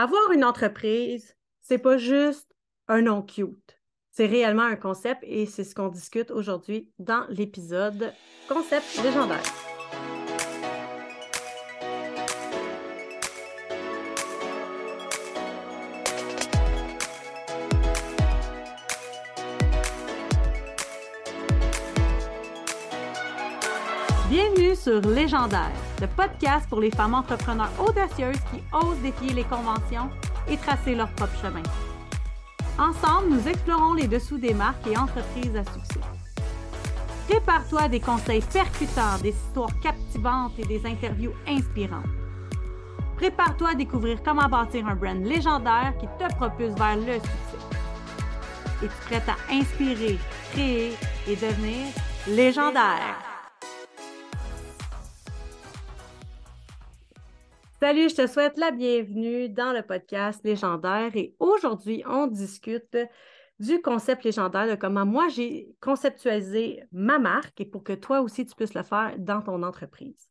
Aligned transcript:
Avoir 0.00 0.30
une 0.30 0.44
entreprise, 0.44 1.34
c'est 1.60 1.78
pas 1.78 1.98
juste 1.98 2.54
un 2.86 3.02
nom 3.02 3.20
cute. 3.20 3.80
C'est 4.12 4.26
réellement 4.26 4.62
un 4.62 4.76
concept 4.76 5.24
et 5.24 5.44
c'est 5.44 5.64
ce 5.64 5.74
qu'on 5.74 5.88
discute 5.88 6.30
aujourd'hui 6.30 6.88
dans 7.00 7.26
l'épisode 7.30 8.12
Concept 8.48 9.02
légendaire. 9.02 9.42
Bienvenue 24.30 24.76
sur 24.76 25.00
Légendaire, 25.00 25.72
le 26.00 26.06
podcast 26.06 26.68
pour 26.68 26.80
les 26.80 26.90
femmes 26.90 27.14
entrepreneurs 27.14 27.70
audacieuses 27.78 28.40
qui 28.52 28.62
osent 28.72 28.98
défier 29.02 29.34
les 29.34 29.44
conventions 29.44 30.10
et 30.48 30.56
tracer 30.56 30.94
leur 30.94 31.08
propre 31.10 31.36
chemin. 31.40 31.62
Ensemble, 32.78 33.30
nous 33.30 33.48
explorons 33.48 33.94
les 33.94 34.06
dessous 34.06 34.38
des 34.38 34.54
marques 34.54 34.86
et 34.86 34.96
entreprises 34.96 35.56
à 35.56 35.64
succès. 35.64 36.00
Prépare-toi 37.28 37.82
à 37.82 37.88
des 37.88 38.00
conseils 38.00 38.42
percutants, 38.42 39.18
des 39.20 39.30
histoires 39.30 39.78
captivantes 39.80 40.52
et 40.58 40.64
des 40.64 40.86
interviews 40.86 41.32
inspirantes. 41.46 42.06
Prépare-toi 43.16 43.70
à 43.70 43.74
découvrir 43.74 44.22
comment 44.22 44.48
bâtir 44.48 44.86
un 44.86 44.94
brand 44.94 45.24
légendaire 45.24 45.92
qui 45.98 46.06
te 46.06 46.32
propulse 46.36 46.74
vers 46.74 46.96
le 46.96 47.14
succès. 47.14 47.58
Es-tu 48.84 49.08
prête 49.08 49.28
à 49.28 49.52
inspirer, 49.52 50.18
créer 50.52 50.94
et 51.26 51.34
devenir 51.34 51.88
légendaire? 52.28 53.27
Salut, 57.80 58.08
je 58.08 58.16
te 58.16 58.26
souhaite 58.26 58.58
la 58.58 58.72
bienvenue 58.72 59.48
dans 59.48 59.72
le 59.72 59.84
podcast 59.84 60.40
légendaire 60.42 61.14
et 61.14 61.36
aujourd'hui, 61.38 62.02
on 62.08 62.26
discute 62.26 62.96
du 63.60 63.80
concept 63.80 64.24
légendaire, 64.24 64.66
de 64.66 64.74
comment 64.74 65.06
moi 65.06 65.28
j'ai 65.28 65.68
conceptualisé 65.80 66.82
ma 66.90 67.20
marque 67.20 67.60
et 67.60 67.64
pour 67.64 67.84
que 67.84 67.92
toi 67.92 68.20
aussi 68.20 68.44
tu 68.44 68.56
puisses 68.56 68.74
le 68.74 68.82
faire 68.82 69.14
dans 69.18 69.42
ton 69.42 69.62
entreprise. 69.62 70.28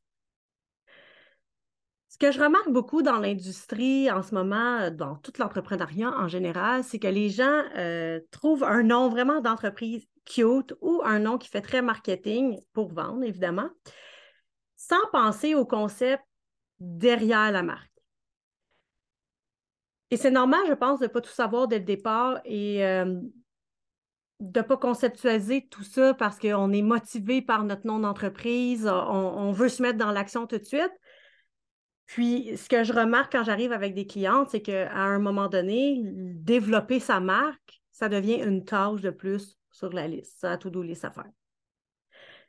Ce 2.09 2.17
que 2.17 2.33
je 2.33 2.43
remarque 2.43 2.69
beaucoup 2.69 3.01
dans 3.01 3.17
l'industrie 3.17 4.11
en 4.11 4.23
ce 4.23 4.35
moment, 4.35 4.91
dans 4.91 5.15
tout 5.15 5.31
l'entrepreneuriat 5.39 6.11
en 6.17 6.27
général, 6.27 6.83
c'est 6.83 6.99
que 6.99 7.07
les 7.07 7.29
gens 7.29 7.63
euh, 7.77 8.19
trouvent 8.29 8.65
un 8.65 8.83
nom 8.83 9.07
vraiment 9.07 9.39
d'entreprise 9.39 10.05
cute 10.25 10.73
ou 10.81 11.01
un 11.05 11.19
nom 11.19 11.37
qui 11.37 11.47
fait 11.47 11.61
très 11.61 11.81
marketing 11.81 12.59
pour 12.73 12.91
vendre, 12.91 13.23
évidemment, 13.23 13.69
sans 14.75 14.99
penser 15.13 15.55
au 15.55 15.65
concept 15.65 16.23
derrière 16.79 17.51
la 17.51 17.63
marque. 17.63 17.91
Et 20.09 20.17
c'est 20.17 20.31
normal, 20.31 20.61
je 20.67 20.73
pense, 20.73 20.99
de 20.99 21.05
ne 21.05 21.09
pas 21.09 21.21
tout 21.21 21.31
savoir 21.31 21.67
dès 21.67 21.79
le 21.79 21.85
départ 21.85 22.39
et 22.45 22.85
euh, 22.85 23.19
de 24.39 24.59
ne 24.59 24.65
pas 24.65 24.77
conceptualiser 24.77 25.67
tout 25.67 25.83
ça 25.83 26.13
parce 26.13 26.39
qu'on 26.39 26.71
est 26.71 26.81
motivé 26.81 27.41
par 27.41 27.63
notre 27.63 27.85
nom 27.85 27.99
d'entreprise, 27.99 28.87
on, 28.87 29.51
veut 29.51 29.69
se 29.69 29.81
mettre 29.81 29.97
dans 29.97 30.11
l'action 30.11 30.47
tout 30.47 30.57
de 30.57 30.63
suite. 30.63 30.93
Puis, 32.05 32.55
ce 32.55 32.69
que 32.69 32.85
je 32.85 32.93
remarque 32.93 33.33
quand 33.33 33.43
j'arrive 33.43 33.73
avec 33.73 33.93
des 33.93 34.07
clientes, 34.07 34.49
c'est 34.49 34.61
qu'à 34.61 34.93
un 34.93 35.19
moment 35.19 35.49
donné, 35.49 36.01
développer 36.05 37.01
sa 37.01 37.19
marque, 37.19 37.81
ça 37.91 38.07
devient 38.07 38.41
une 38.41 38.63
tâche 38.63 39.01
de 39.01 39.09
plus 39.09 39.57
sur 39.71 39.91
la 39.91 40.07
liste, 40.07 40.39
ça 40.39 40.53
a 40.53 40.57
tout 40.57 40.69
liste 40.81 41.03
à 41.03 41.11
faire. 41.11 41.29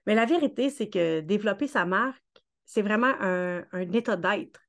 Mais 0.07 0.15
la 0.15 0.27
vérité, 0.27 0.71
c'est 0.71 0.89
que 0.89 1.21
développer 1.21 1.67
sa 1.67 1.85
marque, 1.85 2.23
c'est 2.69 2.83
vraiment 2.83 3.15
un, 3.21 3.65
état 3.95 4.17
d'être. 4.17 4.61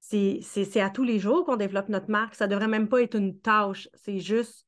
C'est 0.00 0.80
à 0.80 0.90
tous 0.90 1.04
les 1.04 1.20
jours 1.20 1.44
qu'on 1.44 1.54
développe 1.54 1.88
notre 1.88 2.10
marque. 2.10 2.34
Ça 2.34 2.46
ne 2.46 2.50
devrait 2.50 2.66
même 2.66 2.88
pas 2.88 3.00
être 3.00 3.14
une 3.14 3.38
tâche. 3.38 3.88
C'est 3.94 4.18
juste 4.18 4.66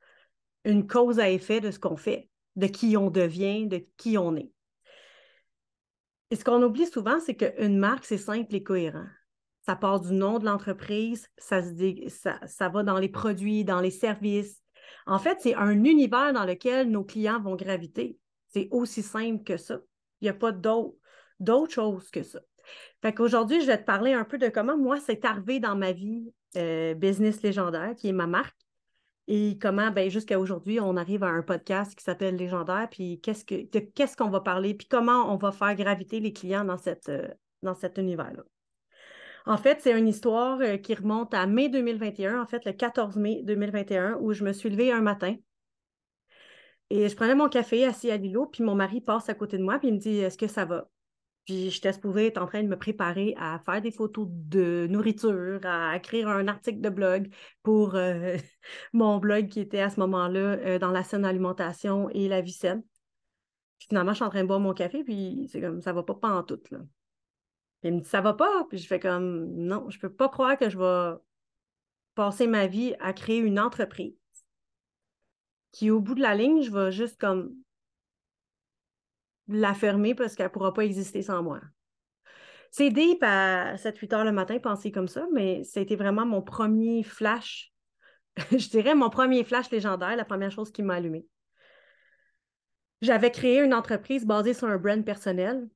une 0.65 0.87
cause 0.87 1.19
à 1.19 1.29
effet 1.29 1.61
de 1.61 1.73
ce 1.73 1.81
qu'on 1.81 1.97
fait, 1.97 2.31
de 2.55 2.69
qui 2.69 2.97
on 2.97 3.11
devient, 3.11 3.67
de 3.67 3.85
qui 3.97 4.17
on 4.19 4.37
est. 4.37 4.53
Et 6.31 6.37
ce 6.37 6.45
qu'on 6.45 6.63
oublie 6.63 6.87
souvent, 6.87 7.19
c'est 7.19 7.35
qu'une 7.35 7.79
marque, 7.79 8.05
c'est 8.05 8.19
simple 8.19 8.55
et 8.55 8.63
cohérent. 8.63 9.09
Ça 9.67 9.75
part 9.75 10.01
du 10.01 10.13
nom 10.13 10.39
de 10.39 10.45
l'entreprise, 10.45 11.29
ça, 11.39 11.61
ça, 12.09 12.39
ça 12.47 12.69
va 12.69 12.85
dans 12.85 13.01
les 13.01 13.09
produits, 13.09 13.65
dans 13.65 13.81
les 13.81 13.91
services. 13.91 14.63
En 15.07 15.19
fait, 15.19 15.39
c'est 15.41 15.57
un 15.57 15.85
univers 15.85 16.33
dans 16.33 16.45
lequel 16.45 16.89
nos 16.89 17.03
clients 17.03 17.41
vont 17.41 17.57
graviter. 17.57 18.17
C'est 18.47 18.69
aussi 18.71 19.03
simple 19.03 19.43
que 19.43 19.57
ça. 19.57 19.81
Il 20.21 20.27
n'y 20.27 20.31
a 20.31 20.35
pas 20.35 20.53
d'autre 20.53 21.02
d'autres 21.43 21.73
choses 21.73 22.11
que 22.11 22.23
ça. 22.23 22.41
Fait 23.03 23.13
qu'aujourd'hui, 23.13 23.61
je 23.61 23.67
vais 23.67 23.79
te 23.79 23.85
parler 23.85 24.13
un 24.13 24.25
peu 24.25 24.39
de 24.39 24.49
comment 24.49 24.77
moi, 24.77 24.99
c'est 25.01 25.25
arrivé 25.25 25.61
dans 25.61 25.77
ma 25.77 25.93
vie 25.93 26.33
euh, 26.57 26.95
business 26.95 27.43
légendaire, 27.43 27.95
qui 27.97 28.09
est 28.09 28.13
ma 28.13 28.27
marque, 28.27 28.57
et 29.29 29.57
comment, 29.61 29.91
ben, 29.91 30.11
jusqu'à 30.11 30.39
aujourd'hui, 30.39 30.81
on 30.81 30.97
arrive 30.97 31.23
à 31.23 31.29
un 31.29 31.43
podcast 31.43 31.95
qui 31.95 32.05
s'appelle 32.05 32.37
Légendaire, 32.37 32.89
puis 32.91 33.21
qu'est-ce 33.21 33.45
que, 33.45 33.63
qu'est-ce 33.81 34.17
qu'on 34.17 34.31
va 34.31 34.41
parler, 34.41 34.75
puis 34.75 34.89
comment 34.89 35.33
on 35.33 35.37
va 35.37 35.53
faire 35.53 35.75
graviter 35.75 36.21
les 36.21 36.33
clients 36.33 36.65
dans, 36.65 36.77
cette, 36.77 37.09
euh, 37.09 37.29
dans 37.63 37.75
cet 37.75 37.99
univers-là. 37.99 38.43
En 39.47 39.57
fait, 39.57 39.81
c'est 39.81 39.97
une 39.97 40.09
histoire 40.09 40.61
euh, 40.61 40.77
qui 40.77 40.95
remonte 40.95 41.35
à 41.35 41.47
mai 41.47 41.69
2021, 41.69 42.41
en 42.41 42.47
fait, 42.47 42.65
le 42.65 42.73
14 42.73 43.17
mai 43.17 43.43
2021, 43.45 44.19
où 44.21 44.33
je 44.33 44.45
me 44.45 44.53
suis 44.53 44.71
levée 44.71 44.93
un 44.93 45.01
matin. 45.01 45.37
Et 46.91 47.09
je 47.09 47.17
prenais 47.17 47.35
mon 47.35 47.49
café 47.49 47.87
assis 47.87 48.11
à 48.11 48.17
l'îlot, 48.17 48.47
puis 48.47 48.63
mon 48.63 48.75
mari 48.75 49.01
passe 49.01 49.29
à 49.29 49.35
côté 49.35 49.57
de 49.57 49.63
moi, 49.63 49.79
puis 49.79 49.89
il 49.89 49.95
me 49.95 49.99
dit 49.99 50.19
Est-ce 50.19 50.37
que 50.37 50.47
ça 50.47 50.65
va 50.65 50.89
puis 51.45 51.71
j'étais 51.71 51.93
supposée 51.93 52.27
être 52.27 52.41
en 52.41 52.47
train 52.47 52.63
de 52.63 52.69
me 52.69 52.79
préparer 52.79 53.35
à 53.37 53.59
faire 53.59 53.83
des 53.83 53.91
photos 53.91 54.29
de 54.31 54.87
nourriture, 54.89 55.61
à 55.65 55.97
écrire 55.97 56.29
un 56.29 56.47
article 56.49 56.81
de 56.81 56.89
blog 56.89 57.33
pour 57.63 57.97
euh, 57.97 58.37
mon 58.93 59.19
blog 59.19 59.49
qui 59.49 59.61
était 59.61 59.81
à 59.81 59.91
ce 59.91 59.99
moment-là 60.01 60.41
euh, 60.41 60.79
dans 60.79 60.91
la 60.91 61.03
scène 61.03 61.25
alimentation 61.25 62.09
et 62.11 62.29
la 62.29 62.41
vie 62.41 62.53
saine. 62.53 62.83
Puis 63.79 63.89
finalement, 63.89 64.13
je 64.13 64.17
suis 64.17 64.25
en 64.25 64.31
train 64.31 64.43
de 64.43 64.49
boire 64.49 64.61
mon 64.61 64.75
café, 64.75 65.03
puis 65.03 65.49
c'est 65.51 65.61
comme 65.61 65.83
ça 65.83 65.93
va 65.93 66.05
pas, 66.05 66.15
pas 66.15 66.31
en 66.31 66.45
tout. 66.45 66.61
Là. 66.71 66.79
Il 67.83 67.95
me 67.95 68.01
dit 68.01 68.09
ça 68.09 68.21
va 68.21 68.35
pas? 68.35 68.65
Puis 68.69 68.79
je 68.79 68.87
fais 68.87 69.01
comme 69.01 69.47
non, 69.55 69.91
je 69.91 69.99
peux 69.99 70.13
pas 70.13 70.29
croire 70.29 70.57
que 70.57 70.71
je 70.71 70.79
vais 70.79 71.19
passer 72.15 72.47
ma 72.47 72.67
vie 72.69 72.95
à 73.01 73.13
créer 73.13 73.39
une 73.39 73.59
entreprise 73.59 74.15
qui, 75.73 75.91
au 75.91 76.01
bout 76.01 76.15
de 76.15 76.21
la 76.21 76.35
ligne, 76.35 76.63
je 76.63 76.71
vais 76.71 76.93
juste 76.93 77.19
comme 77.21 77.55
la 79.49 79.75
fermer 79.75 80.15
parce 80.15 80.35
qu'elle 80.35 80.47
ne 80.47 80.53
pourra 80.53 80.73
pas 80.73 80.85
exister 80.85 81.23
sans 81.23 81.43
moi. 81.43 81.61
C'est 82.71 82.91
deep 82.91 83.23
à 83.23 83.77
7-8 83.77 84.15
heures 84.15 84.25
le 84.25 84.33
matin, 84.33 84.59
penser 84.59 84.91
comme 84.91 85.09
ça, 85.09 85.27
mais 85.33 85.63
c'était 85.63 85.97
vraiment 85.97 86.25
mon 86.25 86.41
premier 86.41 87.03
flash, 87.03 87.73
je 88.51 88.69
dirais 88.71 88.95
mon 88.95 89.11
premier 89.11 89.45
flash 89.45 89.71
légendaire, 89.71 90.17
la 90.17 90.25
première 90.25 90.51
chose 90.51 90.73
qui 90.73 90.83
m'a 90.83 90.95
allumé. 90.95 91.27
J'avais 93.03 93.31
créé 93.31 93.61
une 93.61 93.75
entreprise 93.75 94.25
basée 94.25 94.55
sur 94.55 94.69
un 94.69 94.79
brand 94.79 95.05
personnel. 95.05 95.69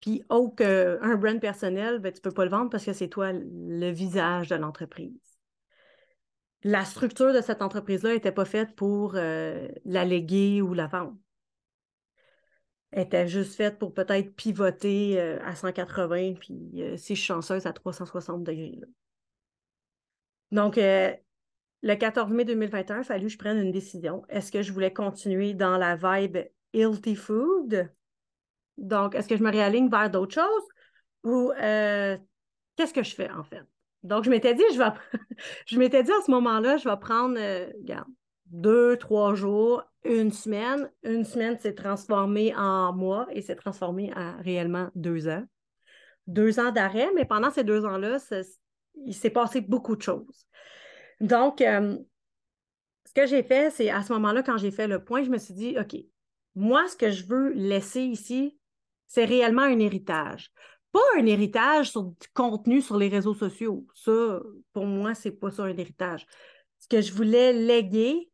Puis, 0.00 0.22
oh, 0.28 0.50
qu'un 0.50 1.16
brand 1.16 1.40
personnel, 1.40 1.98
ben, 1.98 2.12
tu 2.12 2.18
ne 2.18 2.22
peux 2.22 2.30
pas 2.30 2.44
le 2.44 2.50
vendre 2.50 2.70
parce 2.70 2.84
que 2.84 2.92
c'est 2.92 3.08
toi 3.08 3.32
le 3.32 3.90
visage 3.90 4.48
de 4.48 4.54
l'entreprise. 4.54 5.18
La 6.62 6.84
structure 6.84 7.32
de 7.32 7.40
cette 7.40 7.62
entreprise-là 7.62 8.12
n'était 8.12 8.32
pas 8.32 8.44
faite 8.44 8.76
pour 8.76 9.14
euh, 9.16 9.66
la 9.84 10.04
léguer 10.04 10.60
ou 10.62 10.74
la 10.74 10.86
vendre 10.86 11.16
était 12.96 13.28
juste 13.28 13.54
faite 13.54 13.78
pour 13.78 13.92
peut-être 13.92 14.34
pivoter 14.34 15.20
euh, 15.20 15.38
à 15.44 15.54
180, 15.54 16.34
puis 16.40 16.70
euh, 16.76 16.96
si 16.96 17.14
je 17.14 17.20
suis 17.20 17.26
chanceuse, 17.26 17.66
à 17.66 17.72
360 17.72 18.42
degrés. 18.42 18.80
Donc, 20.50 20.78
euh, 20.78 21.12
le 21.82 21.94
14 21.94 22.30
mai 22.32 22.44
2021, 22.44 22.96
il 22.96 23.00
a 23.00 23.04
fallu 23.04 23.26
que 23.26 23.32
je 23.32 23.38
prenne 23.38 23.58
une 23.58 23.72
décision. 23.72 24.24
Est-ce 24.28 24.50
que 24.50 24.62
je 24.62 24.72
voulais 24.72 24.92
continuer 24.92 25.54
dans 25.54 25.76
la 25.76 25.96
vibe 25.96 26.38
healthy 26.72 27.14
food? 27.14 27.90
Donc, 28.78 29.14
est-ce 29.14 29.28
que 29.28 29.36
je 29.36 29.42
me 29.42 29.50
réaligne 29.50 29.88
vers 29.88 30.10
d'autres 30.10 30.34
choses? 30.34 30.68
Ou 31.22 31.52
qu'est-ce 32.76 32.94
que 32.94 33.02
je 33.02 33.14
fais 33.14 33.30
en 33.30 33.44
fait? 33.44 33.62
Donc, 34.04 34.24
je 34.24 34.30
m'étais 34.30 34.54
dit, 34.54 34.62
je 34.72 34.78
vais 34.78 34.90
je 35.66 35.78
m'étais 35.78 36.02
dit 36.02 36.12
à 36.12 36.22
ce 36.24 36.30
moment-là, 36.30 36.76
je 36.76 36.88
vais 36.88 36.96
prendre, 36.96 37.36
regarde, 37.78 38.08
deux, 38.46 38.96
trois 38.96 39.34
jours, 39.34 39.82
une 40.08 40.32
semaine. 40.32 40.90
Une 41.02 41.24
semaine 41.24 41.58
s'est 41.58 41.74
transformée 41.74 42.54
en 42.56 42.92
mois 42.92 43.26
et 43.30 43.42
s'est 43.42 43.56
transformée 43.56 44.12
en 44.16 44.36
réellement 44.42 44.90
deux 44.94 45.28
ans. 45.28 45.44
Deux 46.26 46.58
ans 46.58 46.72
d'arrêt, 46.72 47.08
mais 47.14 47.24
pendant 47.24 47.50
ces 47.50 47.64
deux 47.64 47.84
ans-là, 47.84 48.18
il 49.04 49.14
s'est 49.14 49.30
passé 49.30 49.60
beaucoup 49.60 49.96
de 49.96 50.02
choses. 50.02 50.46
Donc, 51.20 51.60
euh, 51.60 51.96
ce 53.06 53.12
que 53.12 53.26
j'ai 53.26 53.42
fait, 53.42 53.70
c'est 53.70 53.90
à 53.90 54.02
ce 54.02 54.12
moment-là, 54.14 54.42
quand 54.42 54.58
j'ai 54.58 54.70
fait 54.70 54.88
le 54.88 55.02
point, 55.02 55.22
je 55.22 55.30
me 55.30 55.38
suis 55.38 55.54
dit, 55.54 55.76
OK, 55.78 55.96
moi, 56.54 56.88
ce 56.88 56.96
que 56.96 57.10
je 57.10 57.26
veux 57.26 57.52
laisser 57.52 58.02
ici, 58.02 58.58
c'est 59.06 59.24
réellement 59.24 59.62
un 59.62 59.78
héritage. 59.78 60.50
Pas 60.92 61.00
un 61.18 61.26
héritage 61.26 61.90
sur 61.90 62.02
du 62.02 62.28
contenu 62.34 62.80
sur 62.80 62.96
les 62.96 63.08
réseaux 63.08 63.34
sociaux. 63.34 63.86
Ça, 63.94 64.40
pour 64.72 64.86
moi, 64.86 65.14
c'est 65.14 65.32
pas 65.32 65.50
ça 65.50 65.64
un 65.64 65.76
héritage. 65.76 66.26
Ce 66.78 66.88
que 66.88 67.00
je 67.00 67.12
voulais 67.12 67.52
léguer, 67.52 68.30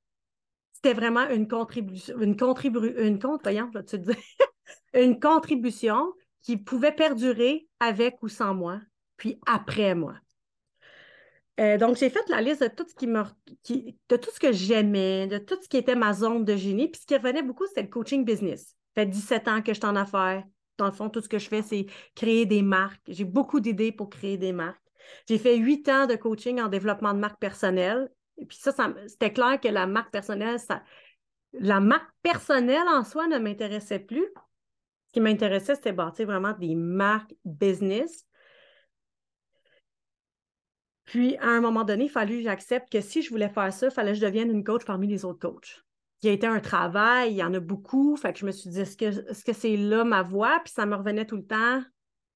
c'était 0.83 0.95
vraiment 0.95 1.29
une 1.29 1.47
contribution, 1.47 2.19
une 2.21 2.37
contribu 2.37 2.79
une, 2.99 3.21
une 4.95 5.21
contribution 5.21 6.13
qui 6.43 6.57
pouvait 6.57 6.93
perdurer 6.93 7.69
avec 7.79 8.23
ou 8.23 8.29
sans 8.29 8.55
moi, 8.55 8.81
puis 9.17 9.39
après 9.47 9.95
moi. 9.95 10.15
Euh, 11.61 11.79
donc, 11.79 11.97
j'ai 11.97 12.11
fait 12.11 12.27
la 12.29 12.41
liste 12.41 12.63
de 12.63 12.69
tout 12.69 12.85
ce 12.89 12.95
qui 12.95 13.07
me, 13.07 13.23
de 14.09 14.17
tout 14.17 14.31
ce 14.33 14.41
que 14.41 14.53
j'aimais, 14.53 15.27
de 15.27 15.39
tout 15.39 15.57
ce 15.63 15.69
qui 15.69 15.77
était 15.77 15.95
ma 15.95 16.13
zone 16.13 16.45
de 16.45 16.57
génie. 16.57 16.89
Puis 16.89 17.03
ce 17.03 17.07
qui 17.07 17.15
revenait 17.15 17.43
beaucoup, 17.43 17.67
c'était 17.67 17.83
le 17.83 17.89
coaching 17.89 18.25
business. 18.25 18.75
Ça 18.97 19.03
fait 19.03 19.07
17 19.07 19.49
ans 19.49 19.63
que 19.63 19.73
je 19.73 19.79
suis 19.79 19.87
en 19.87 19.95
affaires. 19.95 20.43
Dans 20.79 20.87
le 20.87 20.93
fond, 20.93 21.11
tout 21.11 21.21
ce 21.21 21.29
que 21.29 21.39
je 21.39 21.49
fais, 21.49 21.63
c'est 21.63 21.87
créer 22.15 22.47
des 22.47 22.63
marques. 22.63 23.03
J'ai 23.07 23.25
beaucoup 23.25 23.61
d'idées 23.61 23.93
pour 23.93 24.09
créer 24.09 24.39
des 24.39 24.53
marques. 24.53 24.81
J'ai 25.29 25.39
fait 25.39 25.57
huit 25.57 25.89
ans 25.89 26.07
de 26.07 26.17
coaching 26.17 26.61
en 26.61 26.69
développement 26.69 27.13
de 27.13 27.19
marque 27.19 27.39
personnelle. 27.39 28.09
Et 28.39 28.47
puis 28.47 28.57
ça, 28.57 28.75
c'était 29.07 29.33
clair 29.33 29.61
que 29.61 29.69
la 29.69 29.87
marque 29.87 30.11
personnelle, 30.11 30.59
ça, 30.59 30.83
la 31.53 31.81
marque 31.81 32.11
personnelle 32.23 32.89
en 32.89 33.05
soi 33.05 33.27
ne 33.27 33.39
m'intéressait 33.39 33.99
plus. 33.99 34.27
Ce 35.07 35.13
qui 35.13 35.21
m'intéressait, 35.21 35.75
c'était 35.75 35.93
bâtir 35.93 36.27
vraiment 36.27 36.53
des 36.53 36.75
marques 36.75 37.35
business. 37.45 38.27
Puis, 41.05 41.37
à 41.39 41.49
un 41.49 41.61
moment 41.61 41.85
donné, 41.85 42.05
il 42.05 42.11
fallu 42.11 42.39
que 42.39 42.45
j'accepte 42.45 42.91
que 42.91 43.01
si 43.01 43.23
je 43.23 43.31
voulais 43.31 43.51
faire 43.51 43.73
ça, 43.73 43.89
il 43.89 43.93
fallait 43.93 44.13
que 44.13 44.19
je 44.19 44.25
devienne 44.25 44.51
une 44.51 44.65
coach 44.65 44.85
parmi 44.85 45.07
les 45.07 45.25
autres 45.25 45.41
coachs. 45.41 45.85
Il 46.23 46.31
a 46.31 46.33
été 46.33 46.47
un 46.47 46.61
travail, 46.61 47.33
il 47.33 47.37
y 47.37 47.43
en 47.43 47.53
a 47.53 47.61
beaucoup. 47.61 48.17
Fait 48.17 48.33
que 48.33 48.39
je 48.39 48.47
me 48.47 48.53
suis 48.53 48.71
dit, 48.71 48.81
est-ce 48.81 49.45
que 49.45 49.53
c'est 49.53 49.77
là 49.77 50.05
ma 50.05 50.23
voie? 50.23 50.61
Puis 50.65 50.73
ça 50.73 50.87
me 50.87 50.95
revenait 50.95 51.27
tout 51.27 51.37
le 51.37 51.45
temps. 51.45 51.83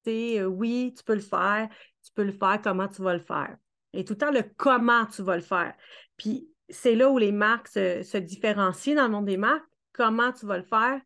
Euh, 0.07 0.45
oui, 0.45 0.93
tu 0.95 1.03
peux 1.03 1.15
le 1.15 1.19
faire, 1.19 1.67
tu 2.03 2.11
peux 2.13 2.23
le 2.23 2.31
faire, 2.31 2.61
comment 2.63 2.87
tu 2.87 3.01
vas 3.01 3.13
le 3.13 3.19
faire? 3.19 3.57
Et 3.93 4.03
tout 4.03 4.13
le 4.13 4.17
temps, 4.17 4.31
le 4.31 4.43
comment 4.57 5.05
tu 5.05 5.21
vas 5.21 5.35
le 5.35 5.41
faire. 5.41 5.73
Puis 6.17 6.49
c'est 6.69 6.95
là 6.95 7.09
où 7.09 7.17
les 7.17 7.31
marques 7.31 7.67
se, 7.67 8.17
différencient 8.17 8.95
dans 8.95 9.05
le 9.05 9.11
monde 9.11 9.25
des 9.25 9.37
marques. 9.37 9.65
Comment 9.93 10.31
tu 10.31 10.45
vas 10.45 10.57
le 10.57 10.63
faire? 10.63 10.99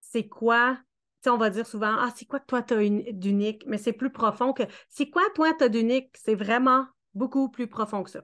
C'est 0.00 0.28
quoi? 0.28 0.78
Tu 1.22 1.28
sais, 1.28 1.30
on 1.30 1.36
va 1.36 1.50
dire 1.50 1.66
souvent, 1.66 1.94
ah, 1.98 2.10
c'est 2.14 2.24
quoi 2.24 2.40
que 2.40 2.46
toi, 2.46 2.62
tu 2.62 2.74
as 2.74 3.12
d'unique? 3.12 3.64
Mais 3.66 3.78
c'est 3.78 3.92
plus 3.92 4.10
profond 4.10 4.52
que, 4.52 4.62
c'est 4.88 5.10
quoi 5.10 5.22
toi, 5.34 5.52
tu 5.56 5.64
as 5.64 5.68
d'unique? 5.68 6.10
C'est 6.16 6.34
vraiment 6.34 6.86
beaucoup 7.14 7.50
plus 7.50 7.66
profond 7.66 8.02
que 8.02 8.10
ça. 8.10 8.22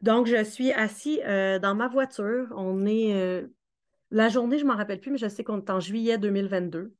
Donc, 0.00 0.26
je 0.26 0.42
suis 0.44 0.72
assis 0.72 1.20
euh, 1.24 1.58
dans 1.58 1.74
ma 1.74 1.88
voiture. 1.88 2.48
On 2.56 2.86
est, 2.86 3.14
euh, 3.14 3.46
la 4.10 4.28
journée, 4.28 4.58
je 4.58 4.64
ne 4.64 4.70
m'en 4.70 4.76
rappelle 4.76 5.00
plus, 5.00 5.10
mais 5.10 5.18
je 5.18 5.28
sais 5.28 5.44
qu'on 5.44 5.58
est 5.58 5.70
en 5.70 5.80
juillet 5.80 6.18
2022. 6.18 6.94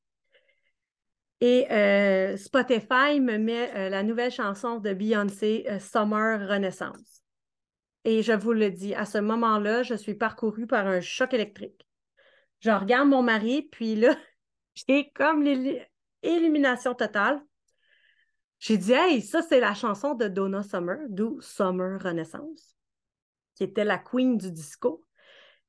Et 1.40 1.70
euh, 1.72 2.36
Spotify 2.36 3.18
me 3.20 3.38
met 3.38 3.88
la 3.88 4.02
nouvelle 4.02 4.30
chanson 4.30 4.78
de 4.78 4.92
Beyoncé, 4.92 5.66
Summer 5.78 6.46
Renaissance. 6.48 7.20
Et 8.04 8.22
je 8.22 8.32
vous 8.32 8.52
le 8.52 8.70
dis, 8.70 8.94
à 8.94 9.04
ce 9.04 9.18
moment-là, 9.18 9.82
je 9.82 9.94
suis 9.94 10.14
parcourue 10.14 10.66
par 10.66 10.86
un 10.86 11.00
choc 11.00 11.34
électrique. 11.34 11.86
Je 12.60 12.70
regarde 12.70 13.08
mon 13.08 13.22
mari, 13.22 13.68
puis 13.70 13.96
là, 13.96 14.16
j'ai 14.74 15.10
comme 15.10 15.42
l'illumination 15.42 16.94
totale. 16.94 17.42
J'ai 18.58 18.76
dit, 18.76 18.92
hey, 18.92 19.22
ça, 19.22 19.42
c'est 19.42 19.60
la 19.60 19.74
chanson 19.74 20.14
de 20.14 20.28
Donna 20.28 20.62
Summer, 20.62 20.98
d'où 21.08 21.40
Summer 21.40 22.00
Renaissance, 22.00 22.76
qui 23.54 23.64
était 23.64 23.84
la 23.84 23.98
queen 23.98 24.36
du 24.36 24.52
disco. 24.52 25.04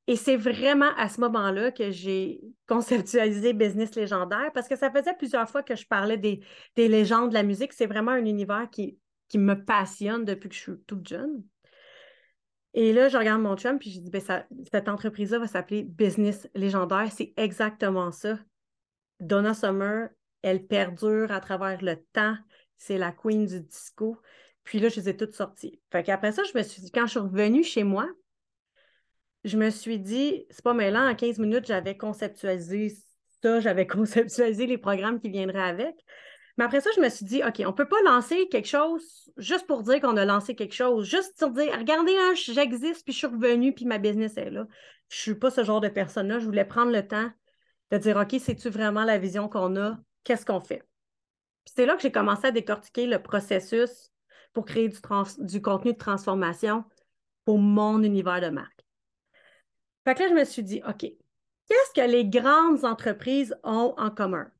Et 0.07 0.15
c'est 0.15 0.35
vraiment 0.35 0.89
à 0.97 1.09
ce 1.09 1.21
moment-là 1.21 1.71
que 1.71 1.91
j'ai 1.91 2.41
conceptualisé 2.67 3.53
Business 3.53 3.95
légendaire 3.95 4.51
parce 4.53 4.67
que 4.67 4.75
ça 4.75 4.91
faisait 4.91 5.13
plusieurs 5.13 5.49
fois 5.49 5.63
que 5.63 5.75
je 5.75 5.85
parlais 5.85 6.17
des, 6.17 6.41
légendes 6.75 7.29
de 7.29 7.33
la 7.33 7.43
musique. 7.43 7.73
C'est 7.73 7.85
vraiment 7.85 8.11
un 8.11 8.25
univers 8.25 8.67
qui, 8.71 8.97
qui 9.29 9.37
me 9.37 9.63
passionne 9.63 10.25
depuis 10.25 10.49
que 10.49 10.55
je 10.55 10.59
suis 10.59 10.79
toute 10.87 11.07
jeune. 11.07 11.43
Et 12.73 12.93
là, 12.93 13.09
je 13.09 13.17
regarde 13.17 13.41
mon 13.41 13.57
chum, 13.57 13.79
puis 13.79 13.91
je 13.91 13.99
dis, 13.99 14.09
ben, 14.09 14.21
cette 14.71 14.87
entreprise-là 14.87 15.39
va 15.39 15.47
s'appeler 15.47 15.83
Business 15.83 16.47
Légendaire. 16.55 17.11
C'est 17.11 17.33
exactement 17.35 18.11
ça. 18.11 18.39
Donna 19.19 19.53
Summer, 19.53 20.09
elle 20.41 20.65
perdure 20.65 21.31
à 21.31 21.41
travers 21.41 21.81
le 21.83 21.97
temps. 22.13 22.35
C'est 22.77 22.97
la 22.97 23.11
queen 23.11 23.45
du 23.45 23.61
disco. 23.61 24.17
Puis 24.63 24.79
là, 24.79 24.89
je 24.89 25.01
les 25.01 25.09
ai 25.09 25.17
toutes 25.17 25.33
sorties. 25.33 25.81
Fait 25.91 26.03
qu'après 26.03 26.31
ça, 26.31 26.43
je 26.43 26.57
me 26.57 26.63
suis 26.63 26.81
dit, 26.81 26.91
quand 26.91 27.05
je 27.05 27.11
suis 27.11 27.19
revenue 27.19 27.63
chez 27.63 27.83
moi, 27.83 28.07
je 29.43 29.57
me 29.57 29.69
suis 29.69 29.99
dit, 29.99 30.45
c'est 30.49 30.63
pas 30.63 30.73
mêlant, 30.73 31.09
en 31.09 31.15
15 31.15 31.39
minutes, 31.39 31.65
j'avais 31.65 31.97
conceptualisé 31.97 32.93
ça, 33.41 33.59
j'avais 33.59 33.87
conceptualisé 33.87 34.67
les 34.67 34.77
programmes 34.77 35.19
qui 35.19 35.29
viendraient 35.29 35.69
avec. 35.69 35.95
Mais 36.57 36.65
après 36.65 36.81
ça, 36.81 36.89
je 36.95 37.01
me 37.01 37.09
suis 37.09 37.25
dit, 37.25 37.41
OK, 37.43 37.61
on 37.65 37.73
peut 37.73 37.87
pas 37.87 38.01
lancer 38.03 38.47
quelque 38.49 38.67
chose 38.67 39.31
juste 39.37 39.65
pour 39.67 39.83
dire 39.83 40.01
qu'on 40.01 40.17
a 40.17 40.25
lancé 40.25 40.53
quelque 40.53 40.75
chose, 40.75 41.07
juste 41.07 41.39
pour 41.39 41.51
dire, 41.51 41.71
regardez, 41.77 42.15
hein, 42.15 42.33
j'existe, 42.35 43.03
puis 43.03 43.13
je 43.13 43.17
suis 43.17 43.27
revenue, 43.27 43.73
puis 43.73 43.85
ma 43.85 43.97
business 43.97 44.37
est 44.37 44.51
là. 44.51 44.67
Je 45.09 45.17
suis 45.17 45.35
pas 45.35 45.49
ce 45.49 45.63
genre 45.63 45.81
de 45.81 45.87
personne-là. 45.87 46.39
Je 46.39 46.45
voulais 46.45 46.65
prendre 46.65 46.91
le 46.91 47.07
temps 47.07 47.29
de 47.91 47.97
dire, 47.97 48.17
OK, 48.17 48.35
c'est-tu 48.39 48.69
vraiment 48.69 49.03
la 49.03 49.17
vision 49.17 49.49
qu'on 49.49 49.75
a? 49.75 49.97
Qu'est-ce 50.23 50.45
qu'on 50.45 50.61
fait? 50.61 50.83
Puis 51.65 51.73
c'est 51.75 51.85
là 51.85 51.95
que 51.95 52.01
j'ai 52.01 52.11
commencé 52.11 52.47
à 52.47 52.51
décortiquer 52.51 53.07
le 53.07 53.21
processus 53.21 54.11
pour 54.53 54.65
créer 54.65 54.89
du 54.89 55.61
contenu 55.61 55.93
de 55.93 55.97
transformation 55.97 56.83
pour 57.45 57.57
mon 57.57 58.03
univers 58.03 58.41
de 58.41 58.49
marque. 58.49 58.80
Fait 60.05 60.15
que 60.15 60.23
là, 60.23 60.29
je 60.29 60.33
me 60.33 60.43
suis 60.45 60.63
dit, 60.63 60.81
OK, 60.87 61.01
qu'est-ce 61.01 61.93
que 61.93 62.07
les 62.09 62.25
grandes 62.25 62.85
entreprises 62.85 63.55
ont 63.63 63.93
en 63.97 64.09
commun? 64.09 64.51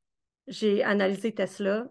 j'ai 0.48 0.84
analysé 0.84 1.34
Tesla, 1.34 1.88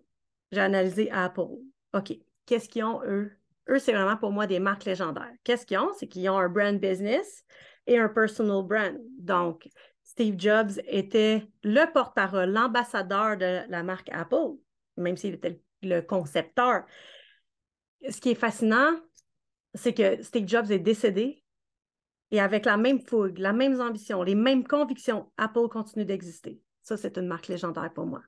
j'ai 0.52 0.60
analysé 0.60 1.10
Apple. 1.10 1.58
OK, 1.94 2.12
qu'est-ce 2.46 2.68
qu'ils 2.68 2.84
ont, 2.84 3.02
eux? 3.04 3.32
Eux, 3.68 3.78
c'est 3.78 3.92
vraiment 3.92 4.16
pour 4.16 4.32
moi 4.32 4.46
des 4.46 4.58
marques 4.58 4.84
légendaires. 4.84 5.32
Qu'est-ce 5.44 5.64
qu'ils 5.64 5.78
ont? 5.78 5.92
C'est 5.98 6.08
qu'ils 6.08 6.28
ont 6.28 6.38
un 6.38 6.48
brand 6.48 6.78
business 6.78 7.44
et 7.86 7.98
un 7.98 8.08
personal 8.08 8.62
brand. 8.64 8.98
Donc, 9.18 9.68
Steve 10.02 10.34
Jobs 10.38 10.72
était 10.86 11.46
le 11.62 11.90
porte-parole, 11.92 12.50
l'ambassadeur 12.50 13.36
de 13.36 13.60
la 13.68 13.82
marque 13.82 14.10
Apple, 14.12 14.56
même 14.96 15.16
s'il 15.16 15.34
était 15.34 15.60
le 15.82 16.00
concepteur. 16.00 16.84
Ce 18.08 18.20
qui 18.20 18.30
est 18.30 18.34
fascinant, 18.34 18.98
c'est 19.74 19.94
que 19.94 20.22
Steve 20.22 20.48
Jobs 20.48 20.70
est 20.70 20.80
décédé 20.80 21.39
et 22.30 22.40
avec 22.40 22.64
la 22.64 22.76
même 22.76 23.00
fougue, 23.00 23.38
la 23.38 23.52
même 23.52 23.80
ambition, 23.80 24.22
les 24.22 24.34
mêmes 24.34 24.66
convictions, 24.66 25.30
Apple 25.36 25.68
continue 25.68 26.04
d'exister. 26.04 26.60
Ça, 26.82 26.96
c'est 26.96 27.18
une 27.18 27.26
marque 27.26 27.48
légendaire 27.48 27.92
pour 27.92 28.06
moi. 28.06 28.22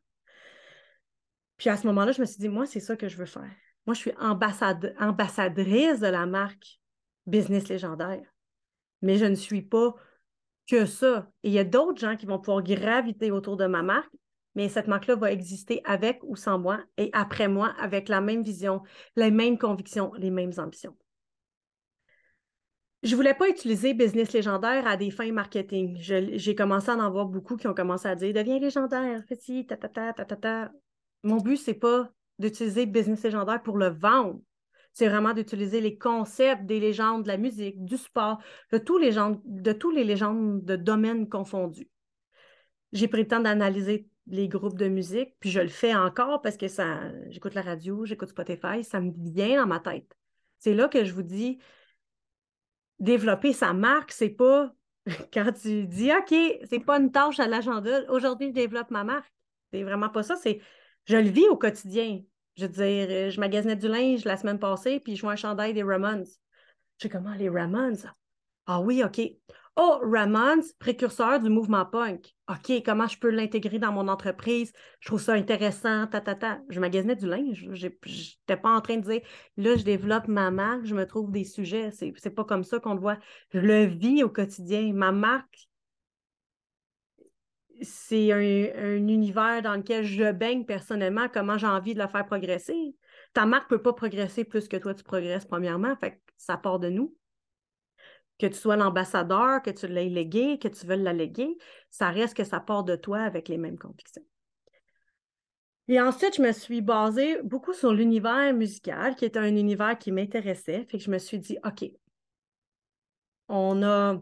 Puis 1.56 1.70
à 1.70 1.76
ce 1.76 1.86
moment-là, 1.86 2.12
je 2.12 2.20
me 2.20 2.26
suis 2.26 2.38
dit, 2.38 2.48
moi, 2.48 2.66
c'est 2.66 2.80
ça 2.80 2.96
que 2.96 3.08
je 3.08 3.16
veux 3.16 3.26
faire. 3.26 3.50
Moi, 3.86 3.94
je 3.94 4.00
suis 4.00 4.12
ambassadrice 4.18 6.00
de 6.00 6.06
la 6.06 6.26
marque 6.26 6.80
Business 7.26 7.68
Légendaire. 7.68 8.22
Mais 9.00 9.16
je 9.16 9.24
ne 9.24 9.34
suis 9.34 9.62
pas 9.62 9.94
que 10.68 10.86
ça. 10.86 11.30
Et 11.42 11.48
il 11.48 11.52
y 11.52 11.58
a 11.58 11.64
d'autres 11.64 12.00
gens 12.00 12.16
qui 12.16 12.26
vont 12.26 12.38
pouvoir 12.38 12.62
graviter 12.62 13.30
autour 13.30 13.56
de 13.56 13.66
ma 13.66 13.82
marque, 13.82 14.12
mais 14.54 14.68
cette 14.68 14.86
marque-là 14.86 15.16
va 15.16 15.32
exister 15.32 15.80
avec 15.84 16.20
ou 16.22 16.36
sans 16.36 16.58
moi 16.58 16.80
et 16.96 17.10
après 17.12 17.48
moi 17.48 17.74
avec 17.78 18.08
la 18.08 18.20
même 18.20 18.42
vision, 18.42 18.82
les 19.16 19.30
mêmes 19.30 19.58
convictions, 19.58 20.12
les 20.14 20.30
mêmes 20.30 20.52
ambitions. 20.58 20.96
Je 23.02 23.10
ne 23.10 23.16
voulais 23.16 23.34
pas 23.34 23.48
utiliser 23.48 23.94
business 23.94 24.32
légendaire 24.32 24.86
à 24.86 24.96
des 24.96 25.10
fins 25.10 25.32
marketing. 25.32 25.96
J'ai 25.98 26.54
commencé 26.54 26.90
à 26.90 26.94
en 26.94 27.00
avoir 27.00 27.26
beaucoup 27.26 27.56
qui 27.56 27.66
ont 27.66 27.74
commencé 27.74 28.06
à 28.06 28.14
dire 28.14 28.32
deviens 28.32 28.60
légendaire, 28.60 29.22
ci, 29.40 29.66
ta 29.66 29.76
ta 29.76 29.88
ta 29.88 30.12
ta 30.12 30.24
ta 30.24 30.36
ta 30.36 30.72
mon 31.22 31.36
but, 31.36 31.56
c'est 31.56 31.74
pas 31.74 32.10
d'utiliser 32.38 32.86
business 32.86 33.22
légendaire 33.22 33.62
pour 33.62 33.76
le 33.76 33.88
vendre. 33.88 34.40
C'est 34.92 35.08
vraiment 35.08 35.32
d'utiliser 35.32 35.80
les 35.80 35.96
concepts 35.96 36.66
des 36.66 36.80
légendes 36.80 37.22
de 37.22 37.28
la 37.28 37.38
musique, 37.38 37.82
du 37.84 37.96
sport, 37.96 38.38
de 38.72 38.78
tous 38.78 38.98
les, 38.98 39.12
gens, 39.12 39.40
de 39.44 39.72
tous 39.72 39.90
les 39.90 40.04
légendes 40.04 40.64
de 40.64 40.76
domaines 40.76 41.28
confondus. 41.28 41.88
J'ai 42.92 43.08
pris 43.08 43.22
le 43.22 43.28
temps 43.28 43.40
d'analyser 43.40 44.08
les 44.26 44.48
groupes 44.48 44.76
de 44.76 44.88
musique, 44.88 45.34
puis 45.40 45.50
je 45.50 45.60
le 45.60 45.68
fais 45.68 45.94
encore 45.94 46.42
parce 46.42 46.56
que 46.56 46.68
ça, 46.68 47.00
j'écoute 47.30 47.54
la 47.54 47.62
radio, 47.62 48.04
j'écoute 48.04 48.28
Spotify, 48.28 48.84
ça 48.84 49.00
me 49.00 49.12
vient 49.16 49.62
dans 49.62 49.66
ma 49.66 49.80
tête. 49.80 50.14
C'est 50.58 50.74
là 50.74 50.88
que 50.88 51.04
je 51.04 51.12
vous 51.14 51.22
dis, 51.22 51.58
développer 53.00 53.52
sa 53.52 53.72
marque, 53.72 54.12
c'est 54.12 54.30
pas 54.30 54.72
quand 55.32 55.52
tu 55.52 55.86
dis 55.86 56.10
OK, 56.12 56.34
c'est 56.68 56.84
pas 56.84 56.98
une 56.98 57.10
tâche 57.10 57.40
à 57.40 57.46
l'agenda, 57.46 58.02
aujourd'hui 58.10 58.48
je 58.48 58.52
développe 58.52 58.90
ma 58.90 59.04
marque. 59.04 59.32
C'est 59.72 59.82
vraiment 59.82 60.10
pas 60.10 60.22
ça, 60.22 60.36
c'est 60.36 60.60
je 61.06 61.16
le 61.16 61.28
vis 61.28 61.48
au 61.48 61.56
quotidien. 61.56 62.20
Je 62.56 62.66
veux 62.66 62.68
dire, 62.68 63.06
euh, 63.10 63.30
je 63.30 63.40
magasinais 63.40 63.76
du 63.76 63.88
linge 63.88 64.24
la 64.24 64.36
semaine 64.36 64.58
passée, 64.58 65.00
puis 65.00 65.16
je 65.16 65.22
vois 65.22 65.32
un 65.32 65.36
chandail 65.36 65.72
des 65.72 65.82
Ramones. 65.82 66.26
Je 66.98 67.02
sais 67.02 67.08
comment 67.08 67.30
ah, 67.32 67.38
les 67.38 67.48
Ramones? 67.48 67.96
Ah 68.66 68.80
oui, 68.80 69.02
OK. 69.02 69.20
Oh, 69.76 70.00
Ramones, 70.02 70.62
précurseur 70.78 71.40
du 71.40 71.48
mouvement 71.48 71.86
punk. 71.86 72.34
OK, 72.50 72.82
comment 72.84 73.06
je 73.06 73.18
peux 73.18 73.30
l'intégrer 73.30 73.78
dans 73.78 73.90
mon 73.90 74.06
entreprise? 74.08 74.70
Je 75.00 75.08
trouve 75.08 75.20
ça 75.20 75.32
intéressant, 75.32 76.06
ta, 76.08 76.20
ta, 76.20 76.34
ta. 76.34 76.60
Je 76.68 76.78
magasinais 76.78 77.16
du 77.16 77.26
linge. 77.26 77.66
Je 77.72 77.86
n'étais 77.86 78.60
pas 78.60 78.70
en 78.70 78.82
train 78.82 78.96
de 78.98 79.02
dire, 79.02 79.22
là, 79.56 79.76
je 79.76 79.82
développe 79.82 80.28
ma 80.28 80.50
marque, 80.50 80.84
je 80.84 80.94
me 80.94 81.06
trouve 81.06 81.30
des 81.30 81.44
sujets. 81.44 81.90
C'est, 81.90 82.12
c'est 82.18 82.30
pas 82.34 82.44
comme 82.44 82.64
ça 82.64 82.80
qu'on 82.80 82.92
le 82.92 83.00
voit. 83.00 83.18
Je 83.50 83.60
le 83.60 83.84
vis 83.86 84.22
au 84.22 84.28
quotidien. 84.28 84.92
Ma 84.92 85.10
marque, 85.10 85.70
c'est 87.80 88.30
un, 88.30 88.96
univers 88.96 89.62
dans 89.62 89.74
lequel 89.74 90.04
je 90.04 90.32
baigne 90.32 90.66
personnellement, 90.66 91.28
comment 91.32 91.56
j'ai 91.56 91.66
envie 91.66 91.94
de 91.94 91.98
la 91.98 92.08
faire 92.08 92.26
progresser. 92.26 92.94
Ta 93.32 93.46
marque 93.46 93.70
ne 93.70 93.76
peut 93.76 93.82
pas 93.82 93.94
progresser 93.94 94.44
plus 94.44 94.68
que 94.68 94.76
toi, 94.76 94.94
tu 94.94 95.02
progresses, 95.02 95.46
premièrement. 95.46 95.96
Fait 95.96 96.20
ça 96.36 96.58
part 96.58 96.78
de 96.78 96.90
nous. 96.90 97.16
Que 98.42 98.48
tu 98.48 98.54
sois 98.54 98.74
l'ambassadeur, 98.74 99.62
que 99.62 99.70
tu 99.70 99.86
l'aies 99.86 100.08
légué, 100.08 100.58
que 100.58 100.66
tu 100.66 100.84
veuilles 100.84 101.04
la 101.04 101.12
léguer, 101.12 101.56
ça 101.90 102.10
reste 102.10 102.36
que 102.36 102.42
ça 102.42 102.58
part 102.58 102.82
de 102.82 102.96
toi 102.96 103.20
avec 103.20 103.46
les 103.46 103.56
mêmes 103.56 103.78
convictions. 103.78 104.24
Et 105.86 106.00
ensuite, 106.00 106.34
je 106.38 106.42
me 106.42 106.50
suis 106.50 106.80
basée 106.80 107.40
beaucoup 107.44 107.72
sur 107.72 107.92
l'univers 107.92 108.52
musical, 108.52 109.14
qui 109.14 109.26
était 109.26 109.38
un 109.38 109.54
univers 109.54 109.96
qui 109.96 110.10
m'intéressait. 110.10 110.84
Fait 110.90 110.98
que 110.98 111.04
je 111.04 111.10
me 111.12 111.18
suis 111.18 111.38
dit, 111.38 111.56
OK, 111.64 111.88
on 113.46 113.80
a 113.84 114.20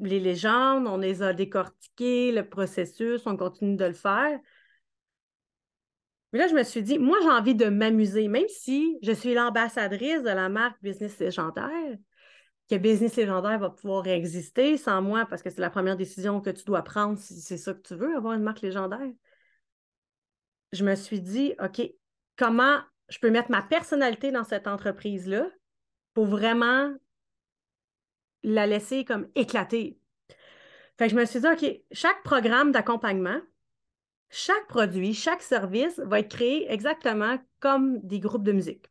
les 0.00 0.20
légendes, 0.20 0.86
on 0.86 0.98
les 0.98 1.22
a 1.22 1.32
décortiquées, 1.32 2.32
le 2.32 2.46
processus, 2.46 3.26
on 3.26 3.38
continue 3.38 3.76
de 3.76 3.86
le 3.86 3.94
faire. 3.94 4.38
Mais 6.34 6.38
là, 6.38 6.48
je 6.48 6.54
me 6.54 6.64
suis 6.64 6.82
dit, 6.82 6.98
moi, 6.98 7.16
j'ai 7.22 7.30
envie 7.30 7.54
de 7.54 7.70
m'amuser, 7.70 8.28
même 8.28 8.48
si 8.48 8.98
je 9.00 9.12
suis 9.12 9.32
l'ambassadrice 9.32 10.22
de 10.22 10.28
la 10.28 10.50
marque 10.50 10.82
Business 10.82 11.18
Légendaire, 11.18 11.96
que 12.72 12.78
Business 12.78 13.16
Légendaire 13.16 13.58
va 13.58 13.68
pouvoir 13.68 14.06
exister 14.06 14.78
sans 14.78 15.02
moi 15.02 15.26
parce 15.26 15.42
que 15.42 15.50
c'est 15.50 15.60
la 15.60 15.68
première 15.68 15.98
décision 15.98 16.40
que 16.40 16.48
tu 16.48 16.64
dois 16.64 16.80
prendre 16.80 17.18
si 17.18 17.38
c'est 17.42 17.58
ça 17.58 17.74
que 17.74 17.82
tu 17.82 17.94
veux, 17.94 18.16
avoir 18.16 18.32
une 18.32 18.42
marque 18.42 18.62
légendaire. 18.62 19.12
Je 20.72 20.82
me 20.82 20.94
suis 20.94 21.20
dit, 21.20 21.52
OK, 21.62 21.82
comment 22.38 22.78
je 23.10 23.18
peux 23.18 23.30
mettre 23.30 23.50
ma 23.50 23.60
personnalité 23.60 24.32
dans 24.32 24.44
cette 24.44 24.66
entreprise-là 24.66 25.50
pour 26.14 26.24
vraiment 26.24 26.94
la 28.42 28.66
laisser 28.66 29.04
comme 29.04 29.28
éclater? 29.34 29.98
Fait 30.96 31.08
que 31.08 31.10
je 31.10 31.16
me 31.16 31.26
suis 31.26 31.40
dit, 31.40 31.46
OK, 31.46 31.82
chaque 31.90 32.22
programme 32.22 32.72
d'accompagnement, 32.72 33.40
chaque 34.30 34.66
produit, 34.66 35.12
chaque 35.12 35.42
service 35.42 35.98
va 35.98 36.20
être 36.20 36.34
créé 36.34 36.72
exactement 36.72 37.36
comme 37.60 37.98
des 38.00 38.18
groupes 38.18 38.44
de 38.44 38.52
musique. 38.52 38.90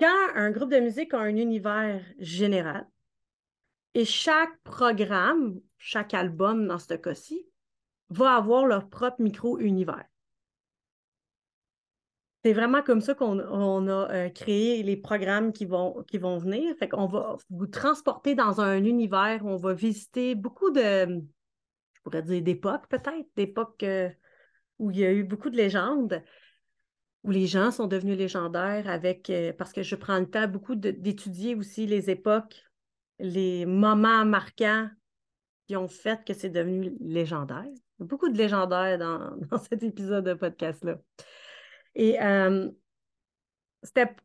Quand 0.00 0.34
un 0.36 0.50
groupe 0.50 0.70
de 0.70 0.80
musique 0.80 1.12
a 1.12 1.18
un 1.18 1.36
univers 1.36 2.02
général, 2.18 2.86
et 3.94 4.04
chaque 4.04 4.58
programme, 4.64 5.60
chaque 5.78 6.14
album 6.14 6.66
dans 6.66 6.78
ce 6.78 6.94
cas-ci, 6.94 7.46
va 8.10 8.36
avoir 8.36 8.66
leur 8.66 8.88
propre 8.88 9.22
micro-univers. 9.22 10.04
C'est 12.44 12.52
vraiment 12.52 12.82
comme 12.82 13.00
ça 13.00 13.14
qu'on 13.14 13.38
a 13.38 14.12
euh, 14.12 14.28
créé 14.28 14.82
les 14.82 14.98
programmes 14.98 15.52
qui 15.52 15.64
vont, 15.64 16.04
venir. 16.12 16.76
Fait 16.76 16.88
qu'on 16.88 17.06
va 17.06 17.38
vous 17.48 17.66
transporter 17.66 18.34
dans 18.34 18.60
un 18.60 18.84
univers 18.84 19.42
où 19.44 19.48
on 19.48 19.56
va 19.56 19.72
visiter 19.72 20.34
beaucoup 20.34 20.70
de, 20.70 21.22
je 21.94 22.00
pourrais 22.02 22.22
dire 22.22 22.42
d'époques 22.42 22.86
peut-être, 22.88 23.26
d'époques 23.34 23.82
euh, 23.82 24.10
où 24.78 24.90
il 24.90 24.98
y 24.98 25.06
a 25.06 25.12
eu 25.12 25.24
beaucoup 25.24 25.48
de 25.48 25.56
légendes, 25.56 26.22
où 27.22 27.30
les 27.30 27.46
gens 27.46 27.70
sont 27.70 27.86
devenus 27.86 28.18
légendaires 28.18 28.90
avec, 28.90 29.30
euh, 29.30 29.54
parce 29.54 29.72
que 29.72 29.82
je 29.82 29.94
prends 29.94 30.18
le 30.18 30.28
temps 30.28 30.46
beaucoup 30.46 30.74
d'étudier 30.74 31.54
aussi 31.54 31.86
les 31.86 32.10
époques, 32.10 32.62
les 33.18 33.66
moments 33.66 34.24
marquants 34.24 34.88
qui 35.66 35.76
ont 35.76 35.88
fait 35.88 36.24
que 36.24 36.34
c'est 36.34 36.50
devenu 36.50 36.96
légendaire. 37.00 37.64
Il 37.66 38.00
y 38.00 38.02
a 38.02 38.06
beaucoup 38.06 38.28
de 38.28 38.36
légendaires 38.36 38.98
dans, 38.98 39.58
cet 39.70 39.82
épisode 39.82 40.24
de 40.24 40.34
podcast-là. 40.34 40.98
Et 41.94 42.20
euh, 42.20 42.70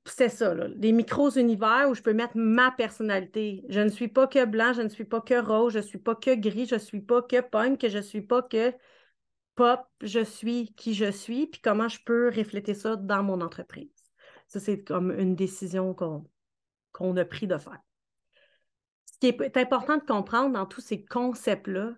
c'est 0.06 0.30
ça, 0.30 0.54
là, 0.54 0.68
micros-univers 0.70 1.88
où 1.90 1.94
je 1.94 2.02
peux 2.02 2.14
mettre 2.14 2.38
ma 2.38 2.72
personnalité. 2.72 3.64
Je 3.70 3.82
ne 3.82 3.90
suis 3.90 4.08
pas 4.08 4.28
que 4.28 4.46
blanc, 4.46 4.74
je 4.74 4.82
ne 4.82 4.90
suis 4.90 5.06
pas 5.06 5.22
que 5.22 5.40
rose, 5.40 5.74
je 5.74 5.80
ne 5.80 5.84
suis 5.84 6.00
pas 6.00 6.16
que 6.16 6.34
gris, 6.36 6.66
je 6.66 6.76
ne 6.76 6.80
suis 6.80 7.02
pas 7.02 7.22
que 7.22 7.42
punk, 7.42 7.86
je 7.88 7.98
ne 7.98 8.02
suis 8.02 8.22
pas 8.22 8.42
que 8.42 8.74
pop, 9.56 9.82
je 10.02 10.24
suis 10.24 10.74
qui 10.76 10.94
je 10.94 11.12
suis, 11.12 11.48
puis 11.48 11.60
comment 11.62 11.90
je 11.90 12.00
peux 12.06 12.30
refléter 12.30 12.74
ça 12.74 12.96
dans 12.96 13.24
mon 13.24 13.42
entreprise. 13.42 13.92
Ça, 14.48 14.60
c'est 14.60 14.84
comme 14.84 15.12
une 15.12 15.36
décision 15.36 15.94
qu'on 15.94 17.18
a 17.18 17.26
pris 17.26 17.46
de 17.46 17.58
faire. 17.58 17.80
Qui 19.20 19.28
est 19.28 19.58
important 19.58 19.98
de 19.98 20.04
comprendre 20.04 20.54
dans 20.54 20.66
tous 20.66 20.82
ces 20.82 21.04
concepts-là, 21.04 21.94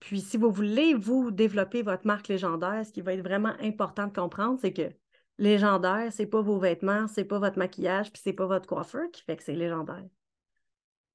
puis, 0.00 0.20
si 0.20 0.36
vous 0.36 0.50
voulez, 0.50 0.94
vous 0.94 1.30
développer 1.30 1.82
votre 1.82 2.08
marque 2.08 2.26
légendaire, 2.26 2.84
ce 2.84 2.90
qui 2.90 3.02
va 3.02 3.14
être 3.14 3.22
vraiment 3.22 3.54
important 3.60 4.08
de 4.08 4.12
comprendre, 4.12 4.58
c'est 4.60 4.72
que 4.72 4.90
légendaire, 5.38 6.12
ce 6.12 6.22
n'est 6.22 6.28
pas 6.28 6.40
vos 6.40 6.58
vêtements, 6.58 7.06
ce 7.06 7.20
n'est 7.20 7.26
pas 7.26 7.38
votre 7.38 7.56
maquillage, 7.56 8.10
puis 8.12 8.20
ce 8.20 8.28
n'est 8.28 8.34
pas 8.34 8.46
votre 8.46 8.66
coiffeur 8.66 9.08
qui 9.12 9.22
fait 9.22 9.36
que 9.36 9.44
c'est 9.44 9.54
légendaire. 9.54 10.04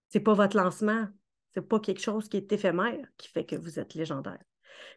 Ce 0.07 0.17
n'est 0.17 0.23
pas 0.23 0.33
votre 0.33 0.55
lancement, 0.55 1.05
ce 1.53 1.59
n'est 1.59 1.65
pas 1.65 1.81
quelque 1.81 1.99
chose 1.99 2.29
qui 2.29 2.37
est 2.37 2.49
éphémère 2.51 3.05
qui 3.17 3.27
fait 3.27 3.45
que 3.45 3.57
vous 3.57 3.77
êtes 3.77 3.93
légendaire. 3.93 4.39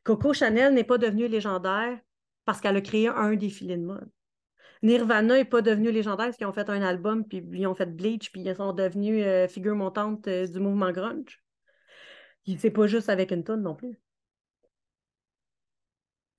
Coco 0.04 0.32
Chanel 0.32 0.72
n'est 0.72 0.84
pas 0.84 0.98
devenue 0.98 1.26
légendaire 1.26 1.98
parce 2.44 2.60
qu'elle 2.60 2.76
a 2.76 2.80
créé 2.80 3.08
un 3.08 3.34
défilé 3.34 3.76
de 3.76 3.84
mode. 3.84 4.10
Nirvana 4.82 5.36
n'est 5.36 5.44
pas 5.44 5.62
devenu 5.62 5.90
légendaire 5.90 6.26
parce 6.26 6.36
qu'ils 6.36 6.46
ont 6.46 6.52
fait 6.52 6.70
un 6.70 6.82
album, 6.82 7.24
puis 7.24 7.44
ils 7.52 7.66
ont 7.66 7.74
fait 7.74 7.86
Bleach, 7.86 8.32
puis 8.32 8.40
ils 8.42 8.56
sont 8.56 8.72
devenus 8.72 9.24
euh, 9.26 9.46
figure 9.46 9.74
montante 9.74 10.26
euh, 10.28 10.46
du 10.46 10.58
mouvement 10.58 10.90
grunge. 10.90 11.42
C'est 12.58 12.70
pas 12.70 12.86
juste 12.86 13.08
avec 13.08 13.30
une 13.30 13.44
tonne 13.44 13.62
non 13.62 13.74
plus. 13.74 14.00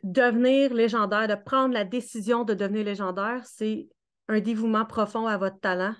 Devenir 0.03 0.73
légendaire, 0.73 1.27
de 1.27 1.35
prendre 1.35 1.73
la 1.73 1.85
décision 1.85 2.43
de 2.43 2.55
devenir 2.55 2.83
légendaire, 2.83 3.45
c'est 3.45 3.87
un 4.27 4.39
dévouement 4.39 4.85
profond 4.85 5.27
à 5.27 5.37
votre 5.37 5.59
talent. 5.59 5.95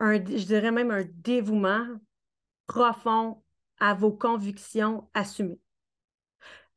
Je 0.00 0.46
dirais 0.46 0.72
même 0.72 0.90
un 0.90 1.04
dévouement 1.04 1.86
profond 2.66 3.42
à 3.78 3.94
vos 3.94 4.12
convictions 4.12 5.08
assumées. 5.12 5.60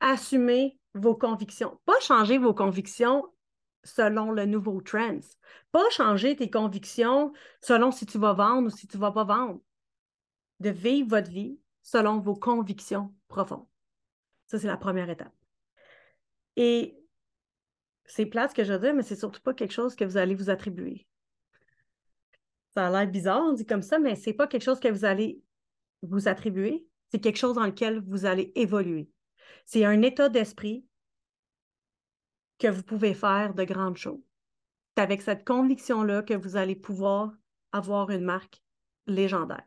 Assumez 0.02 0.78
vos 0.94 1.16
convictions. 1.16 1.80
Pas 1.86 2.00
changer 2.02 2.38
vos 2.38 2.54
convictions 2.54 3.26
selon 3.86 4.32
le 4.32 4.46
nouveau 4.46 4.82
trend. 4.82 5.20
Pas 5.72 5.90
changer 5.92 6.36
tes 6.36 6.50
convictions 6.50 7.32
selon 7.62 7.92
si 7.92 8.06
tu 8.06 8.18
vas 8.18 8.34
vendre 8.34 8.68
ou 8.68 8.70
si 8.70 8.88
tu 8.88 8.98
ne 8.98 9.02
vas 9.02 9.12
pas 9.12 9.24
vendre 9.24 9.62
de 10.60 10.70
vivre 10.70 11.10
votre 11.10 11.30
vie 11.30 11.60
selon 11.82 12.20
vos 12.20 12.36
convictions 12.36 13.14
profondes. 13.28 13.68
Ça, 14.48 14.60
c'est 14.60 14.68
la 14.68 14.78
première 14.78 15.10
étape. 15.10 15.34
Et 16.56 16.98
c'est 18.06 18.26
plate 18.26 18.52
ce 18.52 18.56
que 18.56 18.64
je 18.64 18.74
dire, 18.74 18.94
mais 18.94 19.04
c'est 19.04 19.16
surtout 19.16 19.42
pas 19.42 19.54
quelque 19.54 19.74
chose 19.74 19.96
que 19.96 20.06
vous 20.06 20.18
allez 20.18 20.36
vous 20.36 20.50
attribuer. 20.50 21.08
Ça 22.74 22.88
a 22.88 22.92
l'air 22.92 23.10
bizarre, 23.10 23.42
on 23.42 23.54
dit 23.54 23.66
comme 23.66 23.82
ça, 23.82 24.00
mais 24.00 24.16
c'est 24.16 24.34
pas 24.34 24.48
quelque 24.48 24.64
chose 24.64 24.80
que 24.80 24.88
vous 24.88 25.06
allez 25.06 25.42
vous 26.02 26.28
attribuer. 26.28 26.86
C'est 27.10 27.20
quelque 27.20 27.38
chose 27.38 27.56
dans 27.56 27.66
lequel 27.66 28.04
vous 28.06 28.26
allez 28.26 28.52
évoluer. 28.56 29.10
C'est 29.66 29.86
un 29.86 30.02
état 30.02 30.30
d'esprit 30.30 30.86
que 32.60 32.68
vous 32.68 32.84
pouvez 32.84 33.14
faire 33.14 33.54
de 33.54 33.64
grandes 33.64 33.98
choses. 33.98 34.22
C'est 34.96 35.04
avec 35.04 35.22
cette 35.22 35.46
conviction-là 35.46 36.24
que 36.24 36.34
vous 36.34 36.56
allez 36.56 36.76
pouvoir 36.76 37.34
avoir 37.72 38.10
une 38.10 38.24
marque 38.24 38.62
légendaire. 39.08 39.64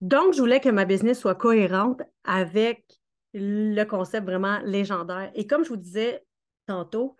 Donc, 0.00 0.34
je 0.34 0.40
voulais 0.40 0.60
que 0.60 0.68
ma 0.68 0.84
business 0.84 1.18
soit 1.20 1.34
cohérente 1.34 2.02
avec 2.24 3.00
le 3.34 3.84
concept 3.84 4.26
vraiment 4.26 4.60
légendaire. 4.64 5.30
Et 5.34 5.46
comme 5.46 5.64
je 5.64 5.70
vous 5.70 5.76
disais 5.76 6.24
tantôt, 6.66 7.16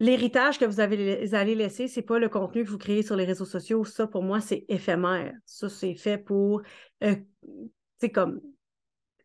l'héritage 0.00 0.58
que 0.58 0.64
vous, 0.64 0.80
allez 0.80 1.54
laisser, 1.54 1.88
ce 1.88 2.00
n'est 2.00 2.06
pas 2.06 2.18
le 2.18 2.28
contenu 2.28 2.64
que 2.64 2.70
vous 2.70 2.78
créez 2.78 3.02
sur 3.02 3.16
les 3.16 3.24
réseaux 3.24 3.44
sociaux. 3.44 3.84
Ça, 3.84 4.06
pour 4.06 4.22
moi, 4.22 4.40
c'est 4.40 4.64
éphémère. 4.68 5.34
Ça, 5.44 5.68
c'est 5.68 5.94
fait 5.94 6.18
pour, 6.18 6.62
euh, 7.02 7.16
c'est 7.98 8.10
comme, 8.10 8.40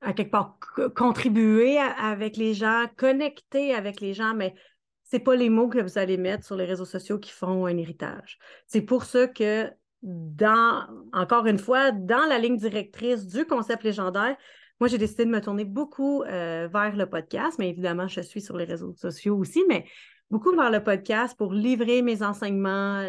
à 0.02 0.14
quelque 0.14 0.32
part, 0.32 0.58
contribuer 0.96 1.78
avec 1.78 2.36
les 2.38 2.54
gens, 2.54 2.86
connecter 2.98 3.74
avec 3.74 4.02
les 4.02 4.14
gens, 4.14 4.34
mais 4.34 4.56
ce 5.04 5.18
n'est 5.18 5.24
pas 5.24 5.36
les 5.36 5.50
mots 5.50 5.68
que 5.68 5.80
vous 5.80 5.98
allez 5.98 6.18
mettre 6.18 6.46
sur 6.46 6.56
les 6.56 6.66
réseaux 6.66 6.86
sociaux 6.86 7.20
qui 7.20 7.32
font 7.32 7.66
un 7.66 7.78
héritage. 7.78 8.40
C'est 8.66 8.82
pour 8.82 9.04
ça 9.04 9.28
que 9.28 9.70
dans, 10.02 10.88
encore 11.14 11.46
une 11.46 11.60
fois, 11.60 11.92
dans 11.92 12.26
la 12.26 12.40
ligne 12.40 12.58
directrice 12.58 13.28
du 13.28 13.46
concept 13.46 13.84
légendaire, 13.84 14.36
moi, 14.80 14.88
j'ai 14.88 14.98
décidé 14.98 15.26
de 15.26 15.30
me 15.30 15.42
tourner 15.42 15.64
beaucoup 15.64 16.24
euh, 16.24 16.68
vers 16.74 16.96
le 16.96 17.06
podcast, 17.06 17.60
mais 17.60 17.70
évidemment, 17.70 18.08
je 18.08 18.22
suis 18.22 18.42
sur 18.42 18.58
les 18.58 18.66
réseaux 18.66 18.96
sociaux 18.96 19.38
aussi, 19.38 19.64
mais 19.68 19.86
beaucoup 20.32 20.56
vers 20.56 20.72
le 20.72 20.84
podcast 20.84 21.38
pour 21.38 21.54
livrer 21.54 22.02
mes 22.02 22.24
enseignements, 22.24 23.08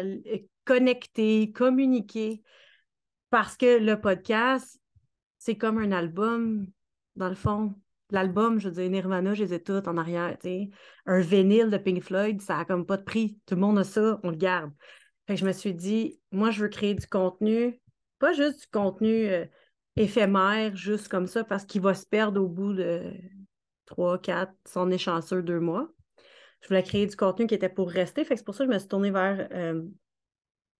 connecter, 0.65 1.51
communiquer, 1.51 2.43
parce 3.31 3.57
que 3.57 3.79
le 3.79 3.99
podcast, 3.99 4.79
c'est 5.39 5.57
comme 5.57 5.79
un 5.79 5.91
album, 5.91 6.67
dans 7.15 7.29
le 7.29 7.35
fond. 7.35 7.73
L'album, 8.09 8.59
je 8.59 8.69
veux 8.69 8.75
dire, 8.75 8.89
Nirvana, 8.89 9.33
je 9.33 9.43
les 9.43 9.53
ai 9.55 9.63
toutes 9.63 9.87
en 9.87 9.97
arrière. 9.97 10.37
Un 11.05 11.19
vinyle 11.19 11.69
de 11.69 11.77
Pink 11.77 12.03
Floyd, 12.03 12.41
ça 12.41 12.57
n'a 12.57 12.65
comme 12.65 12.85
pas 12.85 12.97
de 12.97 13.03
prix. 13.03 13.39
Tout 13.45 13.55
le 13.55 13.61
monde 13.61 13.79
a 13.79 13.83
ça, 13.83 14.19
on 14.23 14.29
le 14.29 14.35
garde. 14.35 14.71
Fait 15.25 15.33
que 15.35 15.39
je 15.39 15.45
me 15.45 15.51
suis 15.51 15.73
dit, 15.73 16.19
moi, 16.31 16.51
je 16.51 16.61
veux 16.61 16.67
créer 16.67 16.93
du 16.93 17.07
contenu, 17.07 17.79
pas 18.19 18.33
juste 18.33 18.61
du 18.61 18.67
contenu 18.67 19.27
euh, 19.29 19.45
éphémère, 19.95 20.75
juste 20.75 21.07
comme 21.07 21.27
ça, 21.27 21.43
parce 21.43 21.65
qu'il 21.65 21.81
va 21.81 21.93
se 21.93 22.05
perdre 22.05 22.41
au 22.41 22.47
bout 22.47 22.73
de 22.73 23.13
trois, 23.85 24.19
quatre, 24.19 24.53
si 24.65 24.77
on 24.77 24.89
est 24.91 24.97
chanceux, 24.97 25.41
deux 25.41 25.59
mois. 25.59 25.89
Je 26.61 26.67
voulais 26.67 26.83
créer 26.83 27.05
du 27.05 27.15
contenu 27.15 27.47
qui 27.47 27.55
était 27.55 27.69
pour 27.69 27.89
rester. 27.89 28.23
Fait 28.23 28.35
que 28.35 28.39
c'est 28.39 28.45
pour 28.45 28.55
ça 28.55 28.65
que 28.65 28.71
je 28.71 28.73
me 28.73 28.79
suis 28.79 28.87
tournée 28.87 29.11
vers 29.11 29.47
euh, 29.51 29.81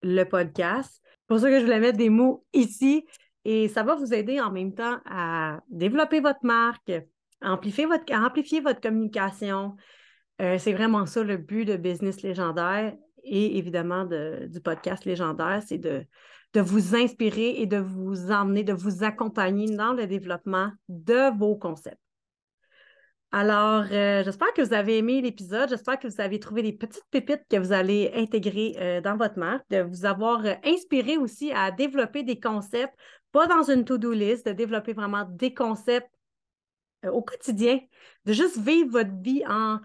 le 0.01 0.23
podcast. 0.23 1.01
C'est 1.03 1.27
pour 1.27 1.39
ça 1.39 1.49
que 1.49 1.59
je 1.59 1.65
voulais 1.65 1.79
mettre 1.79 1.97
des 1.97 2.09
mots 2.09 2.45
ici. 2.53 3.05
Et 3.45 3.67
ça 3.67 3.83
va 3.83 3.95
vous 3.95 4.13
aider 4.13 4.39
en 4.39 4.51
même 4.51 4.73
temps 4.73 4.99
à 5.05 5.61
développer 5.69 6.19
votre 6.21 6.43
marque, 6.43 6.91
amplifier 7.41 7.85
votre, 7.85 8.13
amplifier 8.13 8.61
votre 8.61 8.79
communication. 8.79 9.75
Euh, 10.41 10.57
c'est 10.57 10.73
vraiment 10.73 11.05
ça 11.05 11.23
le 11.23 11.37
but 11.37 11.65
de 11.65 11.75
Business 11.75 12.21
Légendaire 12.21 12.95
et 13.23 13.57
évidemment 13.57 14.05
du 14.05 14.59
podcast 14.61 15.05
légendaire, 15.05 15.61
c'est 15.65 15.77
de, 15.77 16.05
de 16.53 16.61
vous 16.61 16.95
inspirer 16.95 17.61
et 17.61 17.65
de 17.65 17.77
vous 17.77 18.31
emmener, 18.31 18.63
de 18.63 18.73
vous 18.73 19.03
accompagner 19.03 19.67
dans 19.75 19.93
le 19.93 20.07
développement 20.07 20.71
de 20.89 21.35
vos 21.37 21.55
concepts. 21.55 21.97
Alors, 23.35 23.85
euh, 23.91 24.23
j'espère 24.23 24.53
que 24.53 24.61
vous 24.61 24.75
avez 24.75 24.99
aimé 24.99 25.19
l'épisode. 25.19 25.67
J'espère 25.67 25.97
que 25.97 26.07
vous 26.07 26.21
avez 26.21 26.39
trouvé 26.39 26.61
des 26.61 26.73
petites 26.73 27.05
pépites 27.09 27.41
que 27.49 27.57
vous 27.57 27.71
allez 27.71 28.11
intégrer 28.13 28.75
euh, 28.77 29.01
dans 29.01 29.17
votre 29.17 29.39
marque, 29.39 29.67
de 29.71 29.81
vous 29.81 30.05
avoir 30.05 30.43
inspiré 30.63 31.17
aussi 31.17 31.51
à 31.51 31.71
développer 31.71 32.21
des 32.21 32.39
concepts, 32.39 32.93
pas 33.33 33.47
dans 33.47 33.69
une 33.69 33.83
to-do 33.83 34.13
list, 34.13 34.45
de 34.47 34.53
développer 34.53 34.93
vraiment 34.93 35.25
des 35.25 35.53
concepts 35.53 36.09
au 37.05 37.21
quotidien, 37.21 37.79
de 38.25 38.31
juste 38.31 38.57
vivre 38.57 38.91
votre 38.91 39.11
vie 39.21 39.43
en, 39.45 39.79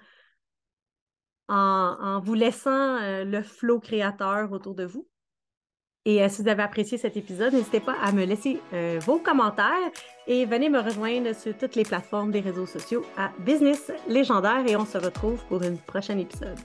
en, 1.49 2.21
vous 2.21 2.35
laissant 2.35 3.25
le 3.25 3.43
flot 3.43 3.81
créateur 3.81 4.52
autour 4.52 4.76
de 4.76 4.85
vous. 4.85 5.09
Et 6.09 6.23
euh, 6.23 6.28
si 6.31 6.40
vous 6.40 6.49
avez 6.49 6.62
apprécié 6.62 6.97
cet 6.97 7.19
épisode, 7.19 7.52
n'hésitez 7.52 7.81
pas 7.81 7.97
à 8.02 8.12
me 8.12 8.25
laisser 8.25 8.61
euh, 8.73 8.99
vos 9.02 9.19
commentaires 9.19 9.90
et 10.26 10.47
venez 10.47 10.71
me 10.71 10.81
rejoindre 10.81 11.35
sur 11.35 11.55
toutes 11.55 11.76
les 11.76 11.83
plateformes 11.83 12.31
des 12.31 12.40
réseaux 12.40 12.64
sociaux 12.64 13.05
à 13.19 13.31
Business 13.40 13.93
Légendaire 14.09 14.67
et 14.67 14.75
on 14.75 14.87
se 14.87 14.97
retrouve 14.97 15.45
pour 15.49 15.62
un 15.62 15.75
prochain 15.75 16.17
épisode. 16.17 16.59